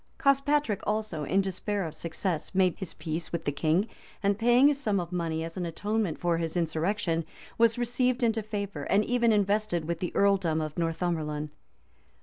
[0.25, 3.87] []Cospatric also, in despair of success, made his peace with the king,
[4.23, 7.23] and paying a sum of money as an atonement for his insurrection,
[7.59, 11.51] was received into favor, and even invested with the earldom of Northumberland.